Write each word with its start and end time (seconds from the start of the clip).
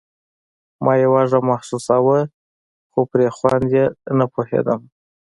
ما 0.83 0.93
يې 0.99 1.07
وږم 1.13 1.43
محسوساوه 1.51 2.19
خو 2.91 3.01
پر 3.09 3.19
خوند 3.37 3.67
يې 3.75 3.85
نه 4.17 4.25
پوهېدم. 4.33 4.81